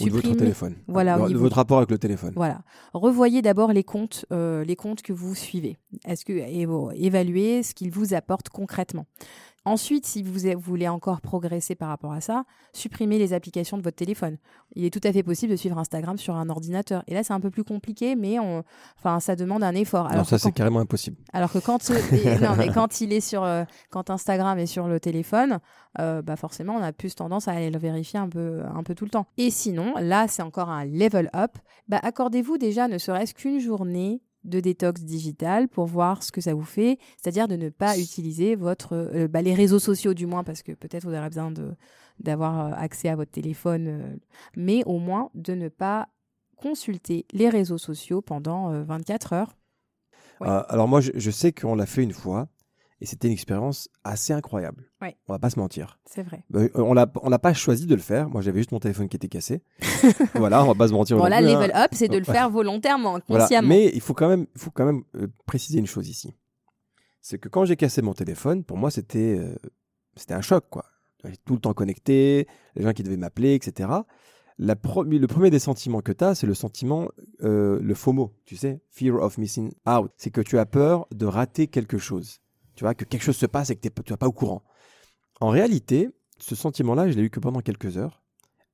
[0.00, 0.76] Ou de votre téléphone.
[0.86, 2.32] Voilà, de votre rapport avec le téléphone.
[2.36, 2.62] Voilà.
[2.94, 5.78] Revoyez d'abord les comptes, euh, les comptes que vous suivez.
[6.06, 6.32] Est-ce que
[6.94, 9.06] évaluez ce qu'ils vous apportent concrètement.
[9.64, 13.96] Ensuite, si vous voulez encore progresser par rapport à ça, supprimez les applications de votre
[13.96, 14.38] téléphone.
[14.74, 17.04] Il est tout à fait possible de suivre Instagram sur un ordinateur.
[17.06, 18.64] Et là, c'est un peu plus compliqué, mais on...
[18.98, 20.04] enfin, ça demande un effort.
[20.06, 20.54] non, Alors, ça, que c'est quand...
[20.54, 21.16] carrément impossible.
[21.32, 21.90] Alors que quand,
[22.40, 25.60] non, mais quand il est sur, euh, quand Instagram est sur le téléphone,
[26.00, 28.96] euh, bah forcément, on a plus tendance à aller le vérifier un peu, un peu
[28.96, 29.26] tout le temps.
[29.36, 31.52] Et sinon, là, c'est encore un level up.
[31.86, 36.54] Bah, accordez-vous déjà, ne serait-ce qu'une journée de détox digital pour voir ce que ça
[36.54, 40.44] vous fait, c'est-à-dire de ne pas utiliser votre, euh, bah, les réseaux sociaux du moins,
[40.44, 41.52] parce que peut-être vous aurez besoin
[42.18, 44.16] d'avoir euh, accès à votre téléphone, euh,
[44.56, 46.08] mais au moins de ne pas
[46.56, 49.56] consulter les réseaux sociaux pendant euh, 24 heures.
[50.42, 52.48] Euh, alors moi, je, je sais qu'on l'a fait une fois
[53.02, 54.88] et c'était une expérience assez incroyable.
[55.00, 55.16] Ouais.
[55.26, 55.98] On va pas se mentir.
[56.06, 56.44] C'est vrai.
[56.54, 58.30] Euh, on n'a pas choisi de le faire.
[58.30, 59.60] Moi, j'avais juste mon téléphone qui était cassé.
[60.36, 61.16] voilà, on va pas se mentir.
[61.16, 61.54] Bon, non là, plus, hein.
[61.54, 63.42] level up, c'est de le faire volontairement, Voilà.
[63.42, 63.66] consciemment.
[63.66, 66.32] Mais il faut quand même, il faut quand même euh, préciser une chose ici.
[67.20, 69.52] C'est que quand j'ai cassé mon téléphone, pour moi, c'était euh,
[70.14, 70.84] c'était un choc, quoi.
[71.44, 73.88] Tout le temps connecté, les gens qui devaient m'appeler, etc.
[74.58, 77.08] La le premier des sentiments que tu as, c'est le sentiment,
[77.42, 80.12] euh, le FOMO, tu sais, fear of missing out.
[80.18, 82.41] C'est que tu as peur de rater quelque chose.
[82.74, 84.62] Tu vois, que quelque chose se passe et que tu n'es pas au courant.
[85.40, 88.22] En réalité, ce sentiment-là, je l'ai eu que pendant quelques heures.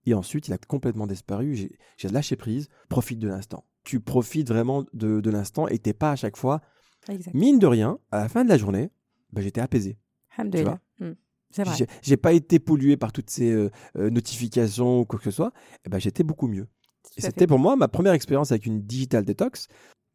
[0.07, 1.55] Et ensuite, il a complètement disparu.
[1.55, 2.69] J'ai- lâché prise.
[2.89, 3.65] Profite de l'instant.
[3.85, 6.61] Tu profites vraiment de, de l'instant et t'es pas à chaque fois.
[7.09, 7.35] Exact.
[7.35, 8.91] Mine de rien, à la fin de la journée,
[9.33, 9.99] ben, j'étais apaisé.
[10.37, 10.81] Alhamdulillah.
[11.01, 11.11] Mm.
[11.51, 11.87] C'est vrai.
[12.03, 15.53] J'ai- pas été pollué par toutes ces euh, euh, notifications ou quoi que ce soit.
[15.85, 16.69] Et ben, j'étais beaucoup mieux.
[17.17, 19.69] Et c'était pour moi ma première expérience avec une digital detox.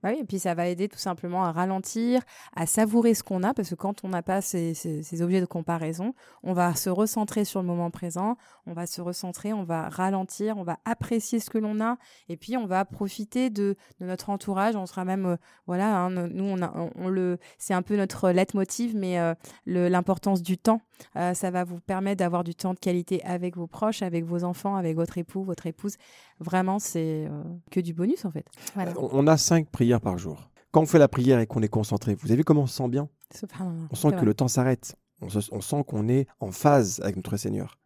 [0.04, 2.22] Bah oui, et puis ça va aider tout simplement à ralentir,
[2.58, 4.74] à savourer ce qu'on a, parce que quand on n'a pas ces,
[5.22, 6.14] objets de comparaison,
[6.44, 8.36] on va se recentrer sur le moment présent,
[8.68, 12.36] on va se recentrer, on va ralentir, on va apprécier ce que l'on a, et
[12.36, 14.76] puis on va profiter de, notre entourage.
[14.76, 15.38] On sera même, euh,
[15.68, 16.58] voilà, hein, no- nous,
[16.96, 19.34] on, le, c'est un peu notre leitmotiv, mais euh,
[19.66, 20.82] l'importance du temps,
[21.16, 24.44] euh, ça va vous permettre d'avoir du temps de qualité avec vos proches, avec vos
[24.44, 25.98] enfants, avec votre époux, votre épouse.
[26.40, 28.46] Vraiment, c'est euh, que du bonus en fait.
[28.76, 28.94] Voilà.
[28.98, 30.50] On on a cinq prières par jour.
[30.72, 32.76] Quand on fait la prière et qu'on est concentré, vous avez vu comment on se
[32.76, 33.08] sent bien?
[33.92, 34.26] On sent que vrai.
[34.26, 34.96] le temps s'arrête.
[35.22, 37.78] On, se- on sent qu'on est en phase avec notre Seigneur.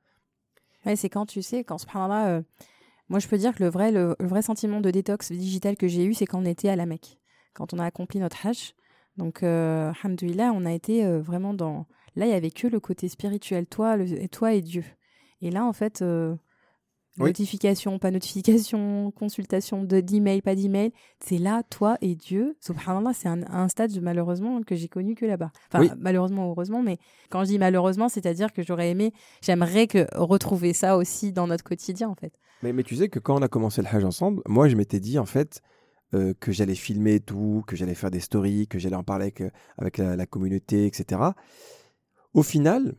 [0.86, 2.42] Ouais, c'est quand tu sais, quand subhanallah, euh,
[3.10, 5.88] moi je peux dire que le vrai, le, le vrai sentiment de détox digital que
[5.88, 7.20] j'ai eu, c'est quand on était à la Mecque,
[7.54, 8.74] quand on a accompli notre hajj.
[9.18, 11.88] Donc, euh, on a été euh, vraiment dans.
[12.18, 14.84] Là, il y avait que le côté spirituel, toi, le- toi et Dieu.
[15.42, 16.36] Et là, en fait, euh,
[17.20, 17.30] Oui.
[17.30, 22.58] notification, pas notification, consultation de d'email, pas d'email, c'est là, toi et Dieu.
[22.60, 25.52] Subhanallah, c'est un, un stade malheureusement que j'ai connu que là-bas.
[25.72, 25.92] Enfin, Oui.
[26.00, 26.98] malheureusement heureusement, mais
[27.30, 31.64] quand je dis malheureusement, c'est-à-dire que j'aurais aimé, j'aimerais que retrouver ça aussi dans notre
[31.64, 32.34] quotidien, en fait.
[32.64, 35.00] Mais, mais tu sais que quand on a commencé le Hajj ensemble, moi je m'étais
[35.00, 35.62] dit en fait
[36.16, 39.42] euh, que j'allais filmer tout, que j'allais faire des stories, que j'allais en parler avec,
[39.42, 41.22] euh, avec la, la communauté, etc.
[42.34, 42.96] Au final,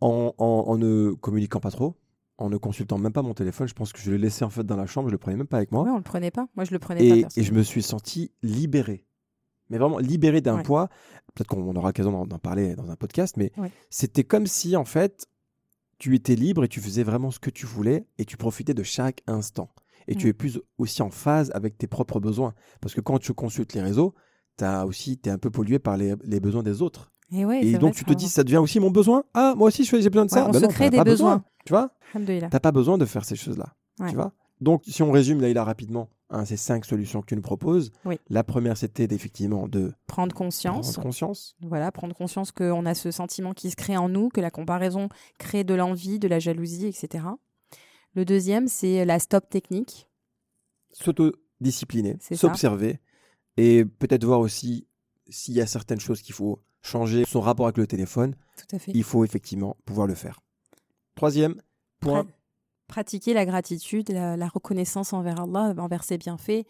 [0.00, 1.96] en, en- en ne communiquant pas trop,
[2.38, 4.64] en ne consultant même pas mon téléphone, je pense que je le laissais en fait
[4.64, 5.82] dans la chambre, je le prenais même pas avec moi.
[5.82, 6.48] Ouais, on le prenait pas.
[6.54, 7.04] Moi, je le prenais pas.
[7.04, 7.54] Et, et personnellement.
[7.54, 9.04] je me suis senti libéré.
[9.70, 10.62] Mais vraiment libéré d'un Ouais.
[10.62, 10.88] poids.
[11.34, 13.70] Peut-être qu'on aura l'occasion d'en parler dans un podcast, mais Ouais.
[13.90, 15.26] c'était comme si, en fait,
[15.98, 18.82] tu étais libre et tu faisais vraiment ce que tu voulais et tu profitais de
[18.84, 19.68] chaque instant.
[20.06, 22.54] Et tu es plus aussi en phase avec tes propres besoins.
[22.80, 24.14] Parce que quand tu consultes les réseaux,
[24.56, 27.12] tu aussi, es un peu pollué par les, les besoins des autres.
[27.30, 29.24] Et, ouais, Et c'est donc vrai, tu te dis, ça devient aussi mon besoin.
[29.34, 30.42] Ah, moi aussi, je j'ai besoin de ça.
[30.42, 31.36] Ouais, on Ben se non, crée des besoin.
[31.36, 31.44] besoins.
[31.66, 31.90] Tu vois.
[32.50, 33.74] T'as pas besoin de faire ces choses-là.
[34.00, 34.08] Ouais.
[34.10, 37.42] Tu vois Donc, si on résume Laïla rapidement, hein, ces cinq solutions que tu nous
[37.42, 37.90] proposes.
[38.06, 38.18] Oui.
[38.30, 40.92] La première, c'était effectivement de Prendre conscience.
[40.92, 41.54] prendre conscience.
[41.60, 45.10] Voilà, prendre conscience qu'on a ce sentiment qui se crée en nous, que la comparaison
[45.38, 47.24] crée de l'envie, de la jalousie, etc.
[48.14, 50.08] Le deuxième, c'est la stop technique.
[50.92, 53.00] S'autodiscipliner, s'observer
[53.56, 54.86] et peut-être voir aussi
[55.28, 58.34] s'il y a certaines choses qu'il faut changer, son rapport avec le téléphone.
[58.56, 58.92] Tout à fait.
[58.94, 60.40] Il faut effectivement pouvoir le faire.
[61.14, 61.60] Troisième
[62.00, 62.28] point, Pra-
[62.86, 66.64] pratiquer la gratitude, la, la reconnaissance envers Allah, envers ses bienfaits,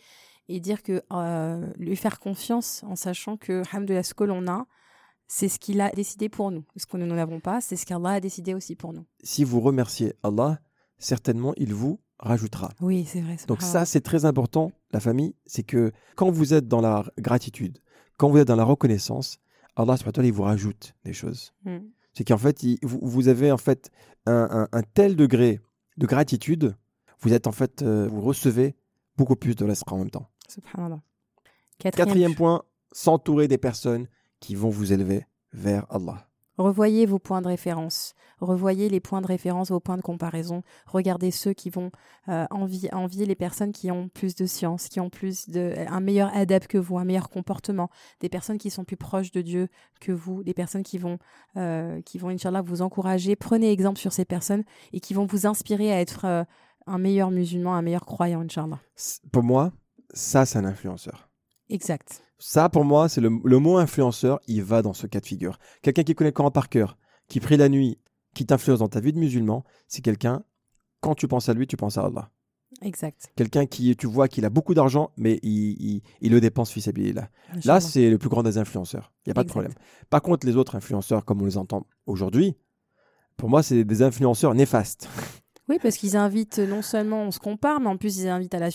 [0.49, 4.67] et dire que euh, lui faire confiance en sachant que, alhamdoulilah, ce que l'on a,
[5.27, 6.65] c'est ce qu'il a décidé pour nous.
[6.77, 9.05] Ce que nous n'avons pas, c'est ce qu'Allah a décidé aussi pour nous.
[9.23, 10.59] si vous remerciez Allah,
[10.99, 12.71] certainement il vous rajoutera.
[12.81, 13.37] Oui, c'est vrai.
[13.47, 17.79] Donc ça, c'est très important, la famille, c'est que quand vous êtes dans la gratitude,
[18.17, 19.39] quand vous êtes dans la reconnaissance,
[19.79, 21.53] Allah il vous rajoute des choses.
[21.65, 21.79] Mm.
[22.15, 23.91] C'est qu'en fait, il- vous, vous avez en fait
[24.27, 25.61] un, un- un tel degré
[25.97, 26.77] de gratitude,
[27.21, 28.75] vous êtes en fait, euh, vous recevez
[29.17, 30.29] beaucoup plus de l'asra en même temps.
[30.49, 31.01] Subhanallah.
[31.79, 32.63] Quatrième, Quatrième point,
[32.93, 34.07] s'entourer des personnes
[34.41, 36.28] qui vont vous élever vers Allah.
[36.59, 38.15] Revoyez vos points de référence.
[38.41, 40.63] Revoyez les points de référence, vos points de comparaison.
[40.87, 41.91] Regardez ceux qui vont
[42.29, 46.01] euh, envier, envier les personnes qui ont plus de science, qui ont plus de un
[46.01, 47.91] meilleur adepte que vous, un meilleur comportement,
[48.21, 49.69] des personnes qui sont plus proches de Dieu
[50.01, 51.19] que vous, des personnes qui vont
[51.57, 53.35] euh, qui vont inchallah vous encourager.
[53.37, 56.45] Prenez exemple sur ces personnes et qui vont vous inspirer à être euh,
[56.87, 58.81] un meilleur musulman, un meilleur croyant inchallah.
[59.33, 59.73] Pour moi,
[60.13, 61.29] ça, c'est un influenceur.
[61.69, 62.25] Exact.
[62.39, 65.59] Ça, pour moi, c'est le, le mot influenceur, il va dans ce cas de figure.
[65.83, 66.97] Quelqu'un qui connaît le Coran par cœur,
[67.29, 67.99] qui prie la nuit,
[68.35, 70.45] qui t'influence dans ta vie de musulman, c'est quelqu'un,
[71.01, 72.31] quand tu penses à lui, tu penses à Allah.
[72.83, 73.33] Exact.
[73.35, 76.87] Quelqu'un qui, tu vois, qu'il a beaucoup d'argent, mais il, il- il le dépense fils
[76.87, 77.29] là.
[77.65, 79.13] Là, c'est le plus grand des influenceurs.
[79.27, 79.73] Il n'y a pas de problème.
[80.11, 82.55] Par contre, les autres influenceurs, comme on les entend aujourd'hui,
[83.37, 85.09] pour moi, c'est des influenceurs néfastes.
[85.69, 88.59] Oui, parce qu'ils invitent non seulement on se compare, mais en plus ils invitent à
[88.59, 88.69] la,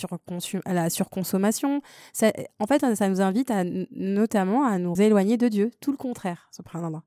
[0.66, 1.82] à la surconsommation.
[2.14, 5.72] Ça, en fait, ça nous invite à, notamment à nous éloigner de Dieu.
[5.80, 7.04] Tout le contraire, subhanallah.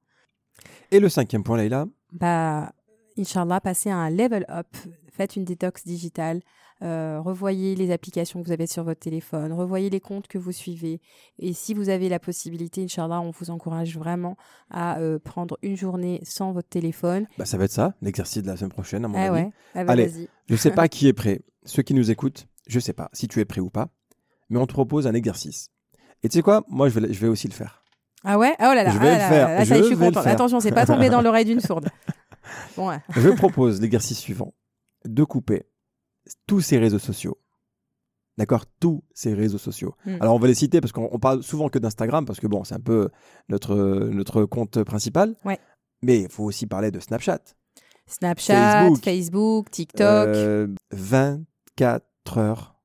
[0.91, 2.73] Et le cinquième point, Leïla, Bah,
[3.19, 4.67] Inch'Allah, passez à un level up.
[5.13, 6.41] Faites une détox digitale.
[6.83, 9.53] Euh, revoyez les applications que vous avez sur votre téléphone.
[9.53, 11.01] Revoyez les comptes que vous suivez.
[11.39, 14.37] Et si vous avez la possibilité, Inch'Allah, on vous encourage vraiment
[14.71, 17.27] à euh, prendre une journée sans votre téléphone.
[17.39, 19.45] bah, ça va être ça, l'exercice de la semaine prochaine, à mon Ah avis.
[19.45, 20.11] ouais, ah bah, Allez.
[20.49, 21.41] Je ne sais pas qui est prêt.
[21.65, 23.89] Ceux qui nous écoutent, je ne sais pas si tu es prêt ou pas,
[24.51, 25.69] mais on te propose un exercice.
[26.23, 26.63] Et tu sais quoi?
[26.69, 27.83] Moi, je vais, le- je vais aussi le faire.
[28.23, 28.55] Ah ouais?
[28.59, 30.23] Oh là là, Je ah vais là le là, faire, là, ça je suis contente.
[30.25, 30.33] faire.
[30.33, 31.89] Attention, c'est pas tombé dans l'oreille d'une sourde.
[32.77, 33.01] Bon, ouais.
[33.11, 34.55] Je propose l'exercice suivant
[35.05, 35.65] de couper
[36.47, 37.39] tous ces réseaux sociaux.
[38.39, 38.65] D'accord?
[38.81, 39.95] Tous ces réseaux sociaux.
[40.05, 40.17] Mm.
[40.21, 42.65] Alors, on va les citer parce qu'on on parle souvent que d'Instagram parce que bon,
[42.65, 43.09] c'est un peu
[43.49, 45.35] notre, notre compte principal.
[45.45, 45.59] Ouais.
[46.03, 47.39] Mais il faut aussi parler de Snapchat.
[48.07, 49.05] Snapchat, Facebook.
[49.05, 50.01] Facebook, TikTok.
[50.29, 52.05] Euh, 24
[52.39, 52.77] heures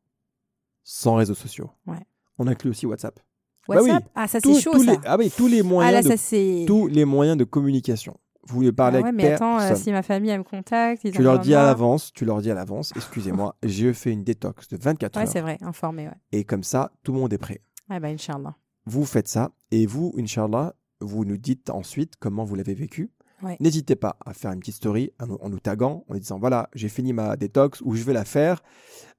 [0.84, 1.69] sans réseaux sociaux.
[1.86, 1.99] Ouais.
[2.39, 3.19] On inclut aussi WhatsApp.
[3.67, 4.04] bah WhatsApp?
[4.04, 4.10] Oui.
[4.15, 4.91] Ah, ça, c'est chaud, tous ça.
[4.93, 8.17] les- ah oui, tous les Ah moyens là, de ça, tous les moyens de communication.
[8.52, 9.76] Vous voulez parler Ah ouais, avec mais attends, euh, personne.
[9.84, 11.04] si ma famille, elle me contacte.
[11.04, 14.24] ils Tu leur dis à l'avance, tu leur dis à l'avance, excusez-moi, j'ai fait une
[14.24, 15.28] détox de 24 Ouais, heures.
[15.32, 16.14] c'est vrai, informé, ouais.
[16.32, 17.62] Et comme ça, tout le monde est prêt.
[17.90, 18.56] Ah bah, Inch'Allah.
[18.86, 23.10] Vous faites ça et vous, Inch'Allah, vous nous dites ensuite comment vous l'avez vécu.
[23.42, 23.58] Ouais.
[23.60, 26.38] N'hésitez pas à faire une petite story en nous, en nous taguant, en nous disant
[26.38, 28.62] voilà, j'ai fini ma détox ou je vais la faire.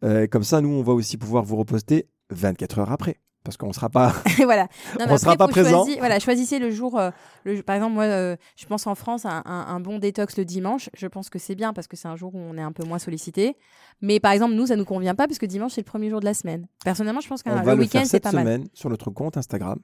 [0.05, 3.17] Euh, comme ça, nous, on va aussi pouvoir vous reposter 24 heures après.
[3.45, 4.13] Parce qu'on ne sera pas.
[4.45, 4.69] Voilà.
[5.01, 5.85] Non, On sera après, pas présent.
[5.99, 6.99] voilà, choisissez le jour.
[6.99, 7.11] euh,
[7.45, 10.45] le, par exemple, moi, euh, je pense en France, un, un- un bon détox le
[10.45, 10.91] dimanche.
[10.95, 12.85] Je pense que c'est bien parce que c'est un jour où on est un peu
[12.85, 13.57] moins sollicité.
[14.01, 16.21] Mais par exemple, nous, ça nous convient pas parce que dimanche, c'est le premier jour
[16.21, 16.69] de la semaine.
[16.85, 18.45] Personnellement, je pense qu'un week-end, c'est pas mal.
[18.45, 19.79] semaine sur notre compte Instagram.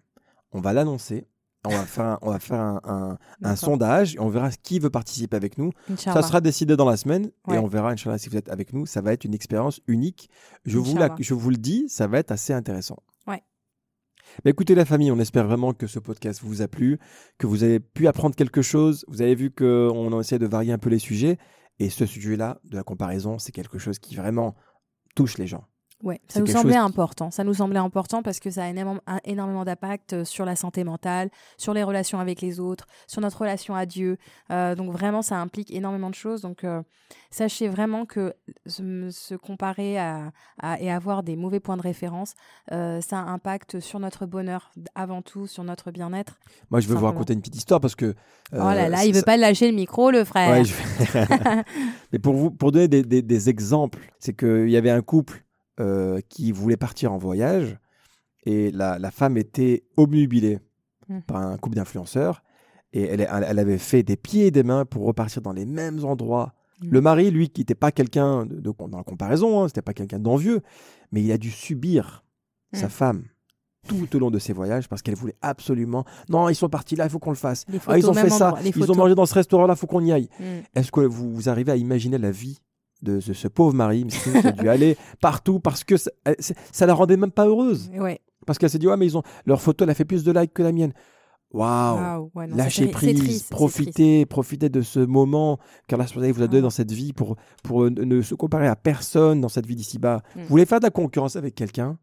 [0.52, 1.26] On va l'annoncer.
[1.66, 3.58] On va faire un, on va faire un, un- un D'accord.
[3.58, 5.72] sondage et on verra qui veut participer avec nous.
[5.92, 6.22] Inch'Allah.
[6.22, 7.56] Ça sera décidé dans la semaine Ouais.
[7.56, 8.86] et on verra, Inch'Allah, si vous êtes avec nous.
[8.86, 10.30] Ça va être une expérience unique.
[10.64, 11.16] Je vous, la- Inch'Allah.
[11.18, 12.96] je vous le dis, ça va être assez intéressant.
[14.44, 16.98] Écoutez la famille, on espère vraiment que ce podcast vous a plu,
[17.38, 19.04] que vous avez pu apprendre quelque chose.
[19.08, 21.38] Vous avez vu qu'on a essayé de varier un peu les sujets.
[21.78, 24.54] Et ce sujet-là, de la comparaison, c'est quelque chose qui vraiment
[25.14, 25.64] touche les gens.
[26.04, 27.30] Ouais, ça nous semblait chose important.
[27.32, 28.68] Ça nous semblait important parce que ça a
[29.24, 33.40] énormément, d'impact euh, sur la santé mentale, sur les relations avec les autres, sur notre
[33.40, 34.16] relation à Dieu.
[34.52, 36.40] Euh, donc vraiment, ça implique énormément de choses.
[36.40, 36.82] Donc euh,
[37.32, 38.32] sachez vraiment que
[38.66, 40.30] se, se comparer à,
[40.62, 42.34] à- et avoir des mauvais points de référence,
[42.70, 46.38] euh, ça impacte sur notre bonheur avant tout, sur notre bien-être.
[46.70, 48.14] Moi, je veux vous raconter une petite histoire parce que.
[48.52, 50.50] oh là là, il veut ça- pas lâcher le micro, le frère.
[50.50, 51.64] Ouais, je vais-
[52.12, 55.42] Mais pour vous, pour donner des, des- des exemples, c'est qu'il y avait un couple
[55.80, 57.78] euh, qui voulait partir en voyage
[58.44, 60.58] et la, la femme était obnubilée
[61.08, 61.22] Mhm.
[61.22, 62.42] par un couple d'influenceurs
[62.92, 63.22] et elle,
[63.58, 66.52] avait fait des pieds et des mains pour repartir dans les mêmes endroits.
[66.82, 66.90] Mhm.
[66.90, 69.94] Le mari, lui, qui n'était pas quelqu'un de, de- dans la comparaison, hein, c'était pas
[69.94, 70.60] quelqu'un d'envieux,
[71.10, 72.24] mais il a dû subir
[72.74, 72.90] sa Mhm.
[72.90, 73.24] femme
[73.88, 77.04] tout au long de ses voyages parce qu'elle voulait absolument non ils sont partis là
[77.04, 79.32] il faut qu'on le fasse ah, ils ont fait ça ils ont mangé dans ce
[79.32, 80.28] restaurant là faut qu'on y aille
[80.74, 82.58] est-ce que vous, vous arrivez à imaginer la vie
[83.02, 86.10] de ce, ce pauvre mari qui a dû aller partout parce que ça,
[86.72, 88.20] ça la rendait même pas heureuse Ouais.
[88.46, 90.32] Parce qu'elle s'est dit ouais mais ils ont leur photo elle a fait plus de
[90.32, 90.92] likes que la mienne.
[91.52, 92.30] Waouh.
[92.34, 95.58] Ouais, c'est prise, triste, profitez, profitez de ce moment
[95.88, 96.62] subhanahu wa ta'ala vous a donné Ah.
[96.62, 100.22] dans cette vie pour, pour ne- ne se comparer à personne dans cette vie d'ici-bas.
[100.36, 100.40] Mm.
[100.42, 101.98] Vous voulez faire de la concurrence avec quelqu'un?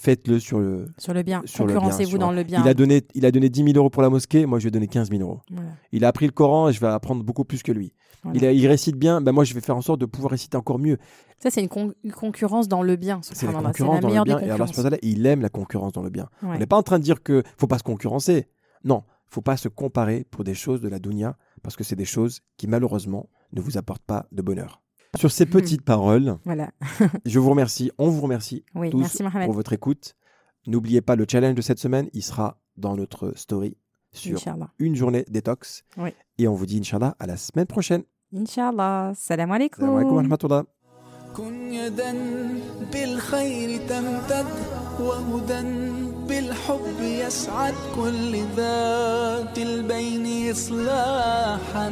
[0.00, 0.86] Faites-le sur le.
[0.98, 1.42] Sur le bien.
[1.44, 2.62] Sur le bien, Concurrencez-vous dans le bien.
[2.64, 4.70] Il a donné, il a donné 10 000 euros pour la mosquée, moi je vais
[4.70, 5.40] donner 15 000 euros.
[5.50, 5.70] Voilà.
[5.92, 7.92] Il a appris le Coran et je vais apprendre beaucoup plus que lui.
[8.22, 8.38] Voilà.
[8.38, 10.56] Il, a- il récite bien, ben moi je vais faire en sorte de pouvoir réciter
[10.56, 10.98] encore mieux.
[11.38, 13.20] Ça, c'est une, con- une concurrence dans le bien.
[13.22, 14.38] C'est la concurrence dans le bien.
[15.00, 16.28] Et il aime la concurrence dans le bien.
[16.42, 16.50] Ouais.
[16.54, 18.46] On n'est pas en train de dire que faut pas se concurrencer.
[18.84, 22.04] Non, faut pas se comparer pour des choses de la dunya parce que c'est des
[22.04, 24.82] choses qui malheureusement ne vous apportent pas de bonheur.
[25.17, 26.71] Sur ces petites paroles, Voilà.
[27.25, 29.45] je vous remercie, on vous remercie Oui, tous merci Mohamed.
[29.47, 30.15] pour votre écoute.
[30.67, 33.77] N'oubliez pas le challenge de cette semaine, il sera dans notre story
[34.11, 34.69] sur Inch'Allah.
[34.79, 35.83] une journée détox.
[35.97, 36.09] Oui.
[36.37, 38.03] Et on vous dit Inch'Allah à la semaine prochaine.
[38.35, 39.13] Inch'Allah.
[39.15, 39.79] Salam alaikum.
[39.85, 40.63] Salam alaikum wa rahmatullah.
[41.35, 42.11] كن يدا
[42.93, 44.45] بالخير تمتد
[44.99, 45.61] وهدى
[46.27, 51.91] بالحب يسعد كل ذات البين إصلاحا